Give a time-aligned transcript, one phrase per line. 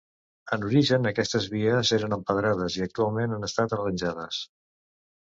[0.55, 4.45] En origen aquestes vies eren empedrades i actualment han estat arranjades.